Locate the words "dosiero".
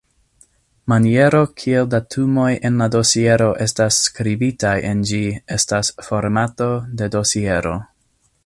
2.97-3.51, 7.19-7.77